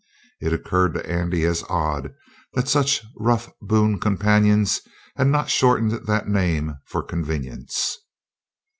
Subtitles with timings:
[0.39, 2.11] It occurred to Andy as odd
[2.55, 4.81] that such rough boon companions
[5.15, 7.99] had not shortened that name for convenience.